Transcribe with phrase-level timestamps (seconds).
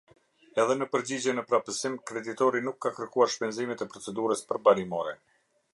[0.61, 5.17] Edhe në përgjigjen në prapësim, kreditori nuk ka kërkuar shpenzimet e procedurës përmbarimore.